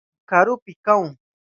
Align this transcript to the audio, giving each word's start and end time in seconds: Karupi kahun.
Karupi 0.29 0.73
kahun. 0.85 1.11